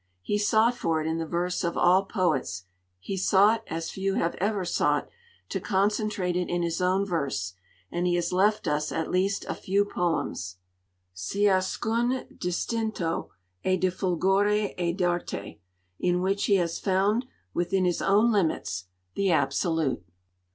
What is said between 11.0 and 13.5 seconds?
'ciascun distinto